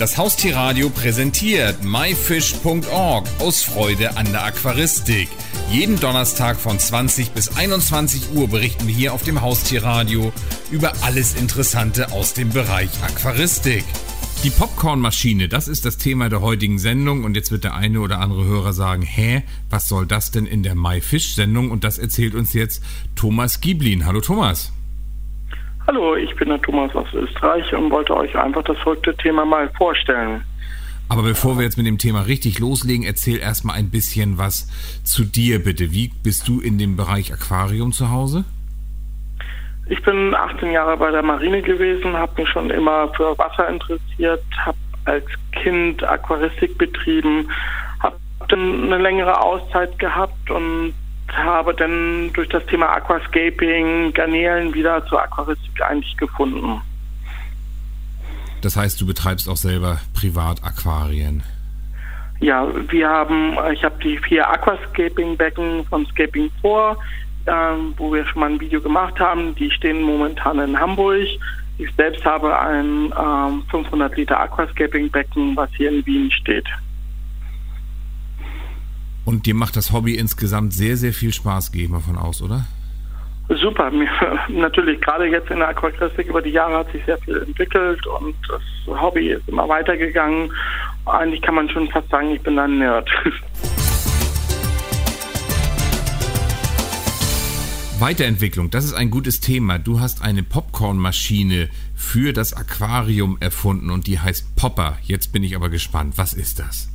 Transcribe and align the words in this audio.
Das 0.00 0.16
Haustierradio 0.16 0.88
präsentiert 0.88 1.84
myfish.org 1.84 3.28
aus 3.38 3.62
Freude 3.62 4.16
an 4.16 4.32
der 4.32 4.46
Aquaristik. 4.46 5.28
Jeden 5.70 6.00
Donnerstag 6.00 6.56
von 6.56 6.78
20 6.78 7.32
bis 7.32 7.54
21 7.54 8.30
Uhr 8.34 8.48
berichten 8.48 8.86
wir 8.86 8.94
hier 8.94 9.12
auf 9.12 9.24
dem 9.24 9.42
Haustierradio 9.42 10.32
über 10.70 10.94
alles 11.02 11.34
Interessante 11.34 12.12
aus 12.12 12.32
dem 12.32 12.48
Bereich 12.48 12.88
Aquaristik. 13.02 13.84
Die 14.42 14.48
Popcornmaschine, 14.48 15.50
das 15.50 15.68
ist 15.68 15.84
das 15.84 15.98
Thema 15.98 16.30
der 16.30 16.40
heutigen 16.40 16.78
Sendung 16.78 17.22
und 17.24 17.36
jetzt 17.36 17.50
wird 17.50 17.64
der 17.64 17.74
eine 17.74 18.00
oder 18.00 18.20
andere 18.20 18.46
Hörer 18.46 18.72
sagen, 18.72 19.02
hä, 19.02 19.42
was 19.68 19.86
soll 19.86 20.06
das 20.06 20.30
denn 20.30 20.46
in 20.46 20.62
der 20.62 20.76
MyFish-Sendung? 20.76 21.70
Und 21.70 21.84
das 21.84 21.98
erzählt 21.98 22.34
uns 22.34 22.54
jetzt 22.54 22.82
Thomas 23.16 23.60
Gieblin. 23.60 24.06
Hallo 24.06 24.22
Thomas. 24.22 24.72
Hallo, 25.92 26.14
ich 26.14 26.32
bin 26.36 26.50
der 26.50 26.62
Thomas 26.62 26.94
aus 26.94 27.12
Österreich 27.12 27.74
und 27.74 27.90
wollte 27.90 28.16
euch 28.16 28.38
einfach 28.38 28.62
das 28.62 28.78
verrückte 28.78 29.12
Thema 29.16 29.44
mal 29.44 29.68
vorstellen. 29.76 30.44
Aber 31.08 31.24
bevor 31.24 31.56
wir 31.56 31.64
jetzt 31.64 31.76
mit 31.78 31.84
dem 31.84 31.98
Thema 31.98 32.20
richtig 32.28 32.60
loslegen, 32.60 33.04
erzähl 33.04 33.40
erstmal 33.40 33.74
ein 33.74 33.90
bisschen 33.90 34.38
was 34.38 34.68
zu 35.02 35.24
dir 35.24 35.58
bitte. 35.58 35.90
Wie 35.90 36.12
bist 36.22 36.46
du 36.46 36.60
in 36.60 36.78
dem 36.78 36.94
Bereich 36.94 37.32
Aquarium 37.32 37.90
zu 37.90 38.08
Hause? 38.08 38.44
Ich 39.86 40.00
bin 40.04 40.32
18 40.32 40.70
Jahre 40.70 40.96
bei 40.96 41.10
der 41.10 41.24
Marine 41.24 41.60
gewesen, 41.60 42.16
habe 42.16 42.40
mich 42.40 42.48
schon 42.50 42.70
immer 42.70 43.12
für 43.14 43.36
Wasser 43.36 43.68
interessiert, 43.68 44.44
habe 44.64 44.78
als 45.06 45.24
Kind 45.60 46.04
Aquaristik 46.04 46.78
betrieben, 46.78 47.50
habe 47.98 48.14
dann 48.46 48.84
eine 48.84 48.98
längere 48.98 49.42
Auszeit 49.42 49.98
gehabt 49.98 50.52
und 50.52 50.94
habe 51.36 51.74
dann 51.74 52.32
durch 52.32 52.48
das 52.48 52.64
Thema 52.66 52.90
Aquascaping 52.94 54.12
Garnelen 54.12 54.74
wieder 54.74 55.04
zur 55.06 55.22
Aquaristik 55.22 55.82
eigentlich 55.82 56.16
gefunden. 56.16 56.80
Das 58.60 58.76
heißt, 58.76 59.00
du 59.00 59.06
betreibst 59.06 59.48
auch 59.48 59.56
selber 59.56 60.00
privat 60.14 60.62
Aquarien? 60.62 61.42
Ja, 62.40 62.66
wir 62.90 63.08
haben, 63.08 63.56
ich 63.72 63.84
habe 63.84 64.02
die 64.02 64.18
vier 64.18 64.48
Aquascaping-Becken 64.48 65.84
von 65.86 66.06
Scaping 66.06 66.50
4, 66.62 66.96
äh, 67.46 67.52
wo 67.96 68.12
wir 68.12 68.24
schon 68.26 68.40
mal 68.40 68.50
ein 68.50 68.60
Video 68.60 68.80
gemacht 68.80 69.18
haben. 69.20 69.54
Die 69.54 69.70
stehen 69.70 70.00
momentan 70.02 70.58
in 70.58 70.78
Hamburg. 70.78 71.26
Ich 71.76 71.94
selbst 71.96 72.24
habe 72.24 72.58
ein 72.58 73.12
ähm, 73.18 73.62
500 73.70 74.16
Liter 74.16 74.40
Aquascaping-Becken, 74.40 75.56
was 75.56 75.70
hier 75.76 75.90
in 75.90 76.04
Wien 76.06 76.30
steht. 76.30 76.66
Und 79.24 79.46
dir 79.46 79.54
macht 79.54 79.76
das 79.76 79.92
Hobby 79.92 80.14
insgesamt 80.14 80.72
sehr, 80.72 80.96
sehr 80.96 81.12
viel 81.12 81.32
Spaß, 81.32 81.72
gehe 81.72 81.84
ich 81.84 81.88
mal 81.88 82.00
von 82.00 82.16
aus, 82.16 82.42
oder? 82.42 82.66
Super, 83.48 83.90
mir, 83.92 84.08
natürlich 84.48 85.00
gerade 85.00 85.26
jetzt 85.26 85.50
in 85.50 85.58
der 85.58 85.68
Aquaristik 85.68 86.28
über 86.28 86.40
die 86.40 86.50
Jahre 86.50 86.78
hat 86.78 86.92
sich 86.92 87.04
sehr 87.04 87.18
viel 87.18 87.36
entwickelt 87.36 88.06
und 88.06 88.34
das 88.48 88.62
Hobby 89.00 89.30
ist 89.30 89.48
immer 89.48 89.68
weitergegangen. 89.68 90.52
Eigentlich 91.06 91.42
kann 91.42 91.56
man 91.56 91.68
schon 91.68 91.88
fast 91.88 92.08
sagen, 92.10 92.30
ich 92.30 92.40
bin 92.42 92.58
ein 92.58 92.78
Nerd. 92.78 93.10
Weiterentwicklung, 98.00 98.70
das 98.70 98.86
ist 98.86 98.94
ein 98.94 99.10
gutes 99.10 99.40
Thema. 99.40 99.78
Du 99.78 100.00
hast 100.00 100.22
eine 100.22 100.42
Popcornmaschine 100.42 101.68
für 101.94 102.32
das 102.32 102.54
Aquarium 102.54 103.36
erfunden 103.40 103.90
und 103.90 104.06
die 104.06 104.18
heißt 104.18 104.56
Popper. 104.56 104.96
Jetzt 105.02 105.34
bin 105.34 105.44
ich 105.44 105.54
aber 105.54 105.68
gespannt, 105.68 106.14
was 106.16 106.32
ist 106.32 106.60
das? 106.60 106.88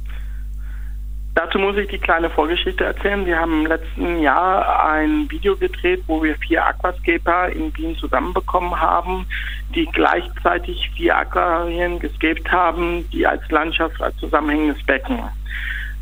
Dazu 1.36 1.60
muss 1.60 1.76
ich 1.76 1.90
die 1.90 1.98
kleine 1.98 2.30
Vorgeschichte 2.30 2.86
erzählen. 2.86 3.26
Wir 3.26 3.38
haben 3.38 3.60
im 3.60 3.68
letzten 3.68 4.22
Jahr 4.22 4.86
ein 4.86 5.30
Video 5.30 5.58
gedreht, 5.58 6.02
wo 6.08 6.24
wir 6.24 6.34
vier 6.38 6.66
Aquascaper 6.66 7.50
in 7.50 7.76
Wien 7.76 7.94
zusammenbekommen 7.98 8.80
haben, 8.80 9.26
die 9.76 9.86
gleichzeitig 9.88 10.90
vier 10.96 11.18
Aquarien 11.18 12.00
gescaped 12.00 12.50
haben, 12.50 13.06
die 13.10 13.28
als 13.28 13.42
Landschaft, 13.52 14.02
als 14.02 14.16
zusammenhängendes 14.16 14.82
Becken. 14.86 15.20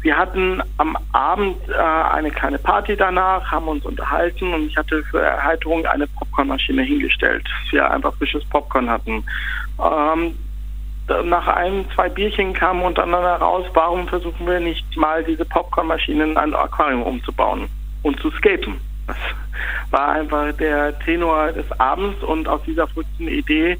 Wir 0.04 0.16
hatten 0.16 0.62
am 0.78 0.96
Abend 1.14 1.58
äh, 1.68 1.74
eine 1.74 2.30
kleine 2.30 2.60
Party 2.60 2.96
danach, 2.96 3.50
haben 3.50 3.70
uns 3.70 3.86
unterhalten 3.86 4.54
und 4.54 4.68
ich 4.68 4.78
hatte 4.78 5.02
für 5.06 5.22
Erheiterung 5.22 5.84
eine 5.88 6.06
Popcornmaschine 6.06 6.84
hingestellt, 6.84 7.44
dass 7.44 7.72
wir 7.72 7.90
einfach 7.90 8.14
frisches 8.18 8.46
Popcorn 8.46 8.88
hatten. 8.88 9.24
Ähm, 9.80 10.38
nach 11.26 11.48
ein, 11.48 11.86
zwei 11.94 12.10
Bierchen 12.10 12.54
kam 12.54 12.82
untereinander 12.82 13.36
raus, 13.36 13.66
warum 13.74 14.08
versuchen 14.08 14.48
wir 14.48 14.60
nicht 14.60 14.86
mal 14.96 15.24
diese 15.24 15.46
Popcornmaschine 15.46 16.24
in 16.24 16.38
ein 16.38 16.54
Aquarium 16.54 17.04
umzubauen 17.04 17.68
und 18.04 18.20
zu 18.20 18.32
scapen. 18.32 18.80
Das 19.08 19.18
war 19.92 20.10
einfach 20.10 20.54
der 20.54 20.98
Tenor 21.00 21.52
des 21.52 21.70
Abends 21.80 22.24
und 22.24 22.48
aus 22.48 22.62
dieser 22.64 22.88
verrückten 22.88 23.28
Idee 23.28 23.78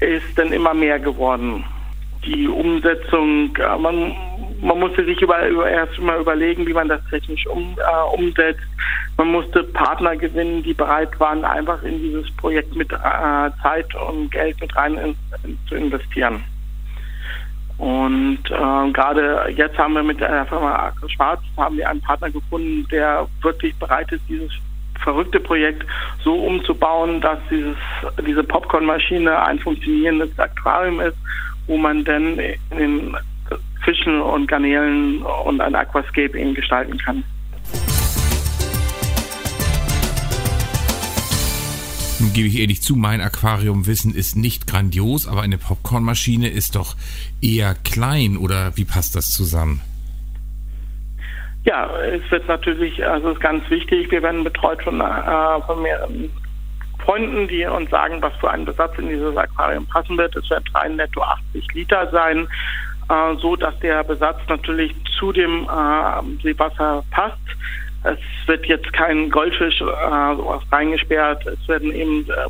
ist 0.00 0.38
dann 0.38 0.52
immer 0.52 0.74
mehr 0.74 0.98
geworden. 0.98 1.64
Die 2.24 2.48
Umsetzung, 2.48 3.56
äh, 3.56 3.78
man, 3.78 4.14
man 4.60 4.78
musste 4.78 5.04
sich 5.04 5.20
über, 5.22 5.46
über, 5.48 5.70
erst 5.70 5.98
mal 6.00 6.20
überlegen, 6.20 6.66
wie 6.66 6.72
man 6.72 6.88
das 6.88 7.00
technisch 7.08 7.46
um, 7.46 7.76
äh, 7.78 8.16
umsetzt. 8.16 8.60
Man 9.16 9.28
musste 9.32 9.64
Partner 9.64 10.16
gewinnen, 10.16 10.62
die 10.62 10.74
bereit 10.74 11.18
waren, 11.18 11.44
einfach 11.44 11.82
in 11.82 11.98
dieses 11.98 12.30
Projekt 12.36 12.74
mit 12.76 12.92
äh, 12.92 13.50
Zeit 13.62 13.94
und 13.94 14.30
Geld 14.30 14.60
mit 14.60 14.74
rein 14.76 14.94
in, 14.96 15.16
in, 15.44 15.58
zu 15.68 15.76
investieren. 15.76 16.44
Und 17.78 18.40
äh, 18.46 18.90
gerade 18.92 19.52
jetzt 19.56 19.78
haben 19.78 19.94
wir 19.94 20.02
mit 20.02 20.20
der 20.20 20.44
Firma 20.46 20.92
Schwarz 21.06 21.40
haben 21.56 21.76
wir 21.76 21.88
einen 21.88 22.00
Partner 22.00 22.30
gefunden, 22.30 22.86
der 22.90 23.26
wirklich 23.40 23.74
bereit 23.76 24.10
ist, 24.10 24.22
dieses 24.28 24.52
verrückte 25.00 25.38
Projekt 25.38 25.86
so 26.24 26.34
umzubauen, 26.34 27.20
dass 27.20 27.38
dieses, 27.48 27.76
diese 28.26 28.42
Popcornmaschine 28.42 29.44
ein 29.44 29.60
funktionierendes 29.60 30.36
Aquarium 30.38 31.00
ist, 31.00 31.16
wo 31.68 31.76
man 31.76 32.04
dann 32.04 32.40
in 32.76 33.16
Fischen 33.84 34.20
und 34.20 34.48
Garnelen 34.48 35.22
und 35.44 35.60
ein 35.60 35.74
Aquascape 35.74 36.36
eben 36.36 36.54
gestalten 36.54 36.98
kann. 36.98 37.22
Nun 42.20 42.32
gebe 42.32 42.48
ich 42.48 42.58
ehrlich 42.58 42.82
zu, 42.82 42.96
mein 42.96 43.20
Aquariumwissen 43.20 44.12
ist 44.12 44.36
nicht 44.36 44.66
grandios, 44.66 45.28
aber 45.28 45.42
eine 45.42 45.56
Popcornmaschine 45.56 46.48
ist 46.48 46.74
doch 46.74 46.96
eher 47.40 47.74
klein 47.84 48.36
oder 48.36 48.76
wie 48.76 48.84
passt 48.84 49.14
das 49.14 49.30
zusammen? 49.30 49.80
Ja, 51.64 51.88
es 51.98 52.28
wird 52.30 52.48
natürlich, 52.48 53.04
also 53.06 53.30
ist 53.30 53.40
ganz 53.40 53.68
wichtig, 53.70 54.10
wir 54.10 54.22
werden 54.22 54.42
betreut 54.42 54.82
von, 54.82 55.00
äh, 55.00 55.60
von 55.66 55.82
mehreren 55.82 56.30
Freunden, 57.04 57.46
die 57.46 57.64
uns 57.64 57.90
sagen, 57.90 58.20
was 58.20 58.34
für 58.36 58.50
ein 58.50 58.64
Besatz 58.64 58.98
in 58.98 59.08
dieses 59.08 59.36
Aquarium 59.36 59.86
passen 59.86 60.18
wird. 60.18 60.34
Es 60.34 60.50
wird 60.50 60.64
rein 60.74 60.96
netto 60.96 61.22
80 61.22 61.72
Liter 61.74 62.10
sein, 62.10 62.48
äh, 63.08 63.36
so 63.36 63.54
dass 63.54 63.78
der 63.78 64.02
Besatz 64.02 64.40
natürlich 64.48 64.94
zu 65.18 65.32
dem 65.32 65.64
äh, 65.64 66.42
Seewasser 66.42 67.04
passt. 67.10 67.38
Es 68.04 68.18
wird 68.46 68.66
jetzt 68.66 68.92
kein 68.92 69.30
Goldfisch 69.30 69.80
äh, 69.80 69.84
reingesperrt. 69.84 71.46
Es 71.46 71.68
werden 71.68 71.92
eben 71.92 72.28
äh, 72.30 72.46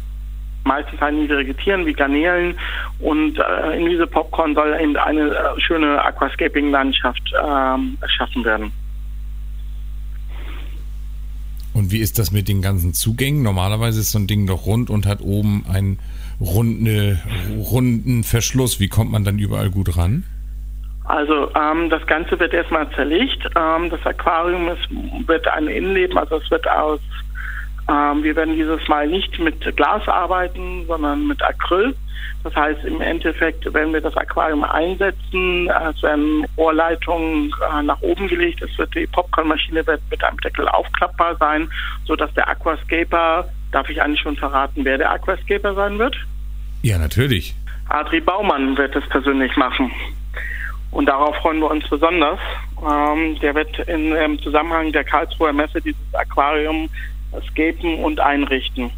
meistens 0.65 1.01
halt 1.01 1.15
niedrige 1.15 1.55
Tiere 1.55 1.85
wie 1.87 1.93
Garnelen 1.93 2.55
und 3.01 3.39
äh, 3.39 3.79
in 3.79 3.89
diese 3.89 4.07
Popcorn 4.07 4.55
soll 4.55 4.77
eben 4.81 4.97
eine 4.97 5.31
äh, 5.31 5.61
schöne 5.61 6.05
Aquascaping-Landschaft 6.05 7.33
äh, 7.33 8.03
erschaffen 8.03 8.45
werden. 8.45 8.73
Und 11.73 11.93
wie 11.93 11.99
ist 11.99 12.19
das 12.19 12.33
mit 12.33 12.49
den 12.49 12.61
ganzen 12.61 12.93
Zugängen? 12.93 13.43
Normalerweise 13.43 14.01
ist 14.01 14.11
so 14.11 14.19
ein 14.19 14.27
Ding 14.27 14.47
doch 14.47 14.67
rund 14.67 14.91
und 14.91 15.07
hat 15.07 15.21
oben 15.21 15.65
einen 15.71 16.01
runde, 16.41 17.21
runden 17.57 18.25
Verschluss. 18.25 18.81
Wie 18.81 18.89
kommt 18.89 19.13
man 19.13 19.25
dann 19.25 19.39
überall 19.39 19.71
gut 19.71 19.97
ran? 19.97 20.25
Also 21.09 21.51
ähm, 21.55 21.89
das 21.89 22.07
Ganze 22.07 22.39
wird 22.39 22.53
erstmal 22.53 22.89
zerlegt. 22.91 23.49
Ähm, 23.57 23.89
das 23.89 24.05
Aquarium 24.05 24.69
ist, 24.69 25.27
wird 25.27 25.49
ein 25.49 25.67
Innenleben, 25.67 26.19
also 26.19 26.37
es 26.37 26.51
wird 26.51 26.69
aus, 26.69 27.01
ähm, 27.91 28.23
wir 28.23 28.37
werden 28.37 28.55
dieses 28.55 28.87
Mal 28.89 29.07
nicht 29.07 29.39
mit 29.39 29.75
Glas 29.75 30.07
arbeiten, 30.07 30.85
sondern 30.87 31.27
mit 31.27 31.43
Acryl. 31.43 31.95
Das 32.45 32.55
heißt, 32.55 32.85
im 32.85 33.01
Endeffekt, 33.01 33.73
wenn 33.73 33.95
wir 33.95 34.03
das 34.03 34.15
Aquarium 34.19 34.65
einsetzen, 34.65 35.71
es 35.91 36.03
werden 36.03 36.47
Rohrleitungen 36.59 37.55
äh, 37.73 37.83
nach 37.83 38.01
oben 38.03 38.29
gelegt. 38.29 38.61
Es 38.61 38.77
wird 38.77 38.95
die 38.95 39.07
Popcornmaschine 39.07 39.87
wird 39.87 40.03
mit 40.11 40.23
einem 40.23 40.39
Deckel 40.39 40.69
aufklappbar 40.69 41.37
sein, 41.37 41.71
so 42.05 42.17
dass 42.17 42.33
der 42.35 42.49
Aquascaper, 42.49 43.49
darf 43.73 43.89
ich 43.89 44.03
eigentlich 44.03 44.21
schon 44.21 44.37
verraten, 44.37 44.85
wer 44.85 44.99
der 44.99 45.11
Aquascaper 45.11 45.75
sein 45.75 45.99
wird? 45.99 46.17
Ja, 46.83 46.99
natürlich. 46.99 47.55
Adri 47.89 48.21
Baumann 48.21 48.77
wird 48.77 48.95
es 48.95 49.09
persönlich 49.09 49.57
machen. 49.57 49.91
Und 50.91 51.07
darauf 51.07 51.37
freuen 51.37 51.61
wir 51.61 51.71
uns 51.71 51.89
besonders. 51.89 52.39
Ähm, 52.81 53.39
der 53.41 53.55
wird 53.55 53.79
in, 53.81 54.13
im 54.13 54.41
Zusammenhang 54.41 54.93
der 54.93 55.05
Karlsruher 55.05 55.53
Messe 55.53 55.81
dieses 55.81 56.15
Aquarium 56.15 56.89
scapen 57.51 58.03
und 58.03 58.21
einrichten. 58.21 58.91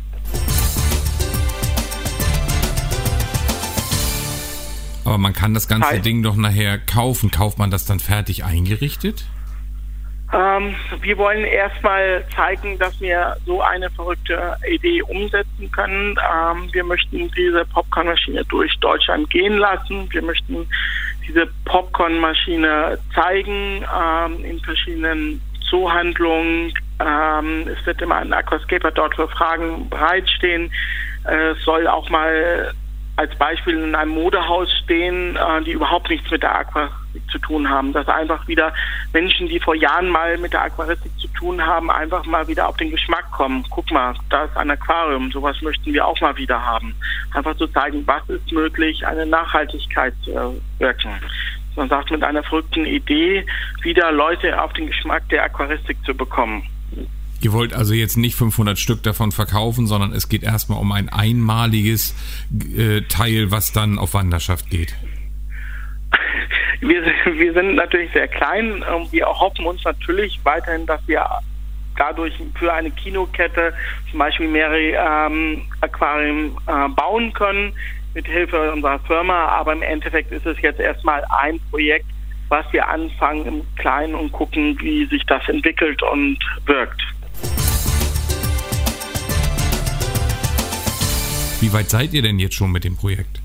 Aber 5.05 5.19
man 5.19 5.33
kann 5.33 5.55
das 5.55 5.67
ganze 5.67 5.91
Hi. 5.91 6.01
Ding 6.01 6.23
doch 6.23 6.37
nachher 6.37 6.79
kaufen. 6.79 7.33
Kauft 7.33 7.59
man 7.59 7.71
das 7.71 7.85
dann 7.85 7.99
fertig 7.99 8.45
eingerichtet? 8.45 9.25
Ähm, 10.33 10.77
wir 11.01 11.19
wollen 11.19 11.45
erstmal 11.45 12.25
zeigen, 12.37 12.79
dass 12.79 13.01
wir 13.01 13.37
so 13.45 13.61
eine 13.61 13.91
verrückte 13.91 14.57
Idee 14.71 15.03
umsetzen 15.03 15.69
können. 15.73 16.17
Ähm, 16.17 16.69
wir 16.73 16.85
möchten 16.85 17.29
diese 17.37 17.65
Popcornmaschine 17.65 18.45
durch 18.45 18.73
Deutschland 18.79 19.29
gehen 19.31 19.59
lassen. 19.59 20.09
Wir 20.13 20.23
möchten 20.23 20.69
diese 21.27 21.49
Popcornmaschine 21.65 22.99
zeigen 23.15 23.85
ähm, 23.85 24.45
in 24.45 24.61
verschiedenen 24.61 25.41
Zoohandlungen. 25.69 26.73
Ähm, 26.99 27.69
es 27.69 27.87
wird 27.87 28.03
immer 28.03 28.17
ein 28.17 28.33
Aquascaper 28.33 28.91
dort 28.91 29.15
für 29.15 29.29
Fragen 29.29 29.89
bereitstehen. 29.89 30.71
Äh, 31.25 31.51
es 31.51 31.63
soll 31.65 31.87
auch 31.87 32.11
mal 32.11 32.73
als 33.21 33.37
Beispiel 33.37 33.75
in 33.75 33.95
einem 33.95 34.13
Modehaus 34.13 34.73
stehen, 34.83 35.37
äh, 35.37 35.63
die 35.63 35.73
überhaupt 35.73 36.09
nichts 36.09 36.31
mit 36.31 36.43
der 36.43 36.55
Aquaristik 36.55 37.23
zu 37.31 37.39
tun 37.41 37.69
haben. 37.69 37.93
Dass 37.93 38.09
einfach 38.09 38.49
wieder 38.49 38.73
Menschen, 39.13 39.47
die 39.47 39.61
vor 39.61 39.75
Jahren 39.75 40.09
mal 40.09 40.39
mit 40.39 40.55
der 40.55 40.63
Aquaristik 40.63 41.13
zu 41.19 41.29
tun 41.29 41.61
haben, 41.61 41.91
einfach 41.91 42.25
mal 42.25 42.49
wieder 42.49 42.67
auf 42.67 42.79
den 42.79 42.91
Geschmack 42.91 43.31
kommen. 43.31 43.63
Guck 43.69 43.91
mal, 43.91 44.15
da 44.31 44.45
ist 44.45 44.57
ein 44.57 44.71
Aquarium, 44.71 45.31
sowas 45.31 45.61
möchten 45.61 45.93
wir 45.93 46.07
auch 46.07 46.19
mal 46.23 46.35
wieder 46.39 46.65
haben. 46.65 46.95
Einfach 47.35 47.55
zu 47.59 47.67
zeigen, 47.67 48.07
was 48.07 48.27
ist 48.31 48.51
möglich, 48.53 49.07
eine 49.07 49.27
Nachhaltigkeit 49.27 50.15
zu 50.25 50.59
wirken. 50.79 51.11
Man 51.77 51.91
sagt 51.91 52.11
mit 52.11 52.25
einer 52.25 52.43
verrückten 52.43 52.87
Idee, 52.87 53.45
wieder 53.83 54.11
Leute 54.13 54.63
auf 54.63 54.73
den 54.73 54.87
Geschmack 54.87 55.29
der 55.29 55.45
Aquaristik 55.45 55.99
zu 56.07 56.15
bekommen. 56.15 56.67
Ihr 57.43 57.53
wollt 57.53 57.73
also 57.73 57.95
jetzt 57.95 58.17
nicht 58.17 58.37
500 58.37 58.79
Stück 58.79 59.03
davon 59.03 59.33
verkaufen, 59.33 59.87
sondern 59.87 60.13
es 60.13 60.29
geht 60.29 60.43
erstmal 60.43 60.79
um 60.79 60.93
ein 60.93 61.09
einmaliges 61.09 62.15
äh, 62.77 63.03
Teil, 63.03 63.51
was 63.51 63.73
dann 63.73 63.99
auf 63.99 64.15
Wanderschaft 64.15 64.69
geht. 64.71 64.95
Wir, 66.83 67.03
wir 67.27 67.53
sind 67.53 67.75
natürlich 67.75 68.11
sehr 68.13 68.27
klein. 68.27 68.83
Wir 69.11 69.25
erhoffen 69.25 69.67
uns 69.67 69.85
natürlich 69.85 70.41
weiterhin, 70.45 70.87
dass 70.87 71.07
wir 71.07 71.27
dadurch 71.95 72.33
für 72.59 72.73
eine 72.73 72.91
Kinokette 72.91 73.75
zum 74.11 74.19
Beispiel 74.19 74.49
mehrere 74.49 75.29
ähm, 75.29 75.67
Aquarien 75.83 76.57
äh, 76.67 76.89
bauen 76.89 77.35
können 77.35 77.75
mit 78.15 78.27
Hilfe 78.27 78.73
unserer 78.73 78.99
Firma. 79.01 79.49
Aber 79.49 79.75
im 79.75 79.83
Endeffekt 79.83 80.33
ist 80.33 80.47
es 80.47 80.59
jetzt 80.63 80.81
erstmal 80.81 81.23
ein 81.43 81.61
Projekt, 81.71 82.07
was 82.49 82.65
wir 82.73 82.89
anfangen 82.89 83.45
im 83.47 83.75
Kleinen 83.77 84.15
und 84.15 84.33
gucken, 84.33 84.79
wie 84.81 85.05
sich 85.05 85.25
das 85.27 85.47
entwickelt 85.51 86.03
und 86.03 86.39
wirkt. 86.65 87.03
Wie 91.61 91.73
weit 91.75 91.91
seid 91.91 92.15
ihr 92.15 92.23
denn 92.23 92.39
jetzt 92.39 92.55
schon 92.55 92.73
mit 92.73 92.85
dem 92.85 92.97
Projekt? 92.97 93.41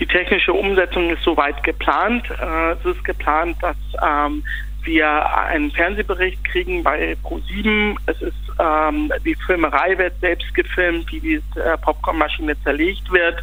Die 0.00 0.06
technische 0.06 0.52
Umsetzung 0.52 1.10
ist 1.10 1.22
soweit 1.22 1.62
geplant. 1.62 2.24
Äh, 2.30 2.72
es 2.72 2.84
ist 2.84 3.04
geplant, 3.04 3.56
dass 3.60 3.76
ähm, 4.02 4.42
wir 4.82 5.36
einen 5.36 5.70
Fernsehbericht 5.70 6.42
kriegen 6.44 6.82
bei 6.82 7.16
Pro7. 7.22 7.96
Es 8.06 8.22
ist 8.22 8.34
ähm, 8.58 9.12
die 9.24 9.34
Filmerei 9.46 9.96
wird 9.98 10.18
selbst 10.20 10.54
gefilmt, 10.54 11.10
wie 11.12 11.20
die 11.20 11.34
äh, 11.56 11.76
Popcornmaschine 11.82 12.60
zerlegt 12.62 13.10
wird. 13.12 13.42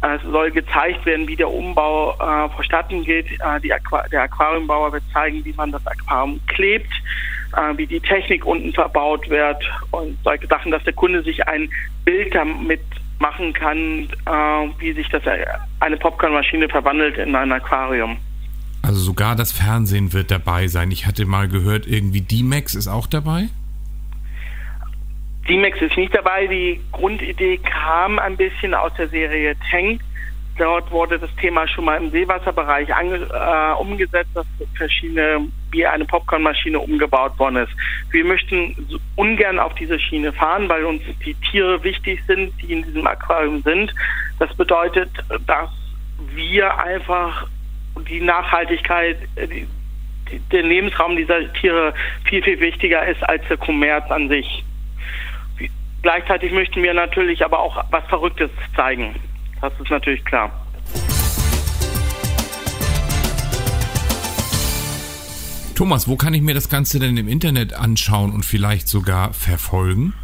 Es 0.00 0.22
soll 0.22 0.50
gezeigt 0.50 1.06
werden, 1.06 1.28
wie 1.28 1.36
der 1.36 1.48
Umbau 1.48 2.14
äh, 2.14 2.48
vonstatten 2.54 3.04
geht. 3.04 3.26
Äh, 3.40 3.72
Aqu 3.72 3.98
der 4.10 4.22
Aquariumbauer 4.22 4.92
wird 4.92 5.04
zeigen, 5.12 5.44
wie 5.44 5.52
man 5.52 5.70
das 5.70 5.86
Aquarium 5.86 6.40
klebt, 6.48 6.92
äh, 7.56 7.76
wie 7.76 7.86
die 7.86 8.00
Technik 8.00 8.44
unten 8.44 8.72
verbaut 8.72 9.28
wird 9.28 9.62
und 9.90 10.18
solche 10.24 10.46
Sachen, 10.46 10.70
dass 10.70 10.82
der 10.84 10.92
Kunde 10.92 11.22
sich 11.22 11.46
ein 11.46 11.70
Bild 12.04 12.34
damit 12.34 12.80
machen 13.18 13.52
kann, 13.52 14.08
äh, 14.26 14.68
wie 14.78 14.92
sich 14.92 15.08
das 15.08 15.24
äh, 15.24 15.44
eine 15.80 15.96
Popcornmaschine 15.96 16.68
verwandelt 16.68 17.16
in 17.18 17.34
ein 17.34 17.52
Aquarium. 17.52 18.18
Also 18.82 19.00
sogar 19.00 19.36
das 19.36 19.52
Fernsehen 19.52 20.12
wird 20.12 20.30
dabei 20.30 20.66
sein. 20.66 20.90
Ich 20.90 21.06
hatte 21.06 21.24
mal 21.24 21.48
gehört, 21.48 21.86
irgendwie 21.86 22.20
D-Max 22.20 22.74
ist 22.74 22.88
auch 22.88 23.06
dabei? 23.06 23.48
D-Max 25.48 25.80
ist 25.80 25.96
nicht 25.96 26.14
dabei. 26.14 26.48
Die 26.48 26.80
Grundidee 26.90 27.58
kam 27.58 28.18
ein 28.18 28.36
bisschen 28.36 28.74
aus 28.74 28.92
der 28.98 29.08
Serie 29.08 29.54
Tank. 29.70 30.00
Dort 30.58 30.90
wurde 30.90 31.18
das 31.18 31.34
Thema 31.36 31.66
schon 31.66 31.86
mal 31.86 31.96
im 31.96 32.10
Seewasserbereich 32.10 32.88
äh, 32.90 33.72
umgesetzt, 33.80 34.30
dass 34.34 34.46
verschiedene, 34.74 35.48
wie 35.70 35.86
eine 35.86 36.04
Popcornmaschine 36.04 36.78
umgebaut 36.78 37.38
worden 37.38 37.56
ist. 37.56 37.72
Wir 38.10 38.24
möchten 38.24 39.00
ungern 39.16 39.58
auf 39.58 39.74
diese 39.74 39.98
Schiene 39.98 40.32
fahren, 40.32 40.68
weil 40.68 40.84
uns 40.84 41.02
die 41.24 41.34
Tiere 41.34 41.82
wichtig 41.82 42.22
sind, 42.26 42.52
die 42.60 42.72
in 42.72 42.82
diesem 42.82 43.06
Aquarium 43.06 43.62
sind. 43.62 43.94
Das 44.38 44.54
bedeutet, 44.54 45.10
dass 45.46 45.70
wir 46.34 46.78
einfach 46.78 47.46
die 48.08 48.20
Nachhaltigkeit, 48.20 49.18
die, 49.36 49.66
die, 50.30 50.38
der 50.50 50.62
Lebensraum 50.62 51.16
dieser 51.16 51.50
Tiere 51.54 51.94
viel, 52.24 52.42
viel 52.42 52.60
wichtiger 52.60 53.06
ist 53.06 53.22
als 53.26 53.42
der 53.48 53.56
Kommerz 53.56 54.10
an 54.10 54.28
sich. 54.28 54.64
Gleichzeitig 56.02 56.52
möchten 56.52 56.82
wir 56.82 56.92
natürlich 56.92 57.44
aber 57.44 57.60
auch 57.60 57.84
was 57.90 58.04
Verrücktes 58.06 58.50
zeigen. 58.74 59.14
Das 59.62 59.72
ist 59.80 59.90
natürlich 59.90 60.24
klar. 60.24 60.50
Thomas, 65.76 66.08
wo 66.08 66.16
kann 66.16 66.34
ich 66.34 66.42
mir 66.42 66.52
das 66.52 66.68
Ganze 66.68 66.98
denn 66.98 67.16
im 67.16 67.28
Internet 67.28 67.72
anschauen 67.72 68.32
und 68.32 68.44
vielleicht 68.44 68.88
sogar 68.88 69.32
verfolgen? 69.32 70.14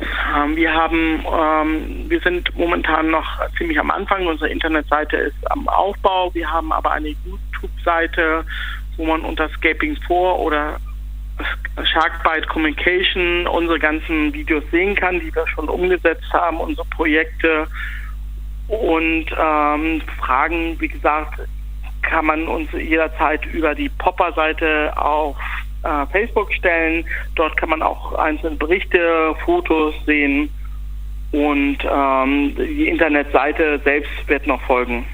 Ähm, 0.00 0.54
wir 0.54 0.72
haben, 0.72 1.24
ähm, 1.26 2.04
wir 2.08 2.20
sind 2.20 2.56
momentan 2.56 3.10
noch 3.10 3.26
ziemlich 3.58 3.78
am 3.80 3.90
Anfang. 3.90 4.26
Unsere 4.26 4.48
Internetseite 4.48 5.16
ist 5.16 5.50
am 5.50 5.68
Aufbau. 5.68 6.32
Wir 6.34 6.48
haben 6.48 6.72
aber 6.72 6.92
eine 6.92 7.08
YouTube-Seite, 7.08 8.44
wo 8.96 9.06
man 9.06 9.22
unter 9.22 9.48
Scaping 9.50 9.96
4 10.06 10.16
oder 10.16 10.76
Sharkbite 11.84 12.46
Communication 12.46 13.46
unsere 13.48 13.78
ganzen 13.80 14.32
Videos 14.32 14.62
sehen 14.70 14.94
kann, 14.94 15.18
die 15.20 15.34
wir 15.34 15.46
schon 15.48 15.68
umgesetzt 15.68 16.32
haben, 16.32 16.58
unsere 16.58 16.86
Projekte 16.86 17.66
und 18.68 19.26
ähm, 19.38 20.02
Fragen, 20.18 20.78
wie 20.78 20.88
gesagt, 20.88 21.40
kann 22.02 22.26
man 22.26 22.46
uns 22.46 22.70
jederzeit 22.72 23.44
über 23.46 23.74
die 23.74 23.88
Popper-Seite 23.88 24.96
auf 24.96 25.36
äh, 25.82 26.06
Facebook 26.06 26.52
stellen. 26.52 27.04
Dort 27.34 27.56
kann 27.56 27.70
man 27.70 27.82
auch 27.82 28.14
einzelne 28.14 28.56
Berichte, 28.56 29.34
Fotos 29.44 29.94
sehen 30.06 30.50
und 31.32 31.78
ähm, 31.84 32.54
die 32.56 32.88
Internetseite 32.88 33.80
selbst 33.84 34.10
wird 34.26 34.46
noch 34.46 34.60
folgen. 34.62 35.04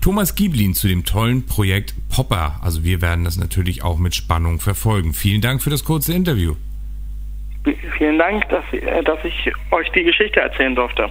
Thomas 0.00 0.34
Gieblin 0.34 0.72
zu 0.72 0.88
dem 0.88 1.04
tollen 1.04 1.44
Projekt 1.44 1.94
Popper. 2.08 2.58
Also 2.62 2.84
wir 2.84 3.02
werden 3.02 3.24
das 3.24 3.36
natürlich 3.36 3.84
auch 3.84 3.98
mit 3.98 4.14
Spannung 4.14 4.58
verfolgen. 4.58 5.12
Vielen 5.12 5.42
Dank 5.42 5.62
für 5.62 5.70
das 5.70 5.84
kurze 5.84 6.14
Interview. 6.14 6.56
Vielen 7.98 8.18
Dank, 8.18 8.48
dass, 8.48 8.64
dass 9.04 9.18
ich 9.24 9.52
euch 9.70 9.90
die 9.90 10.04
Geschichte 10.04 10.40
erzählen 10.40 10.74
durfte. 10.74 11.10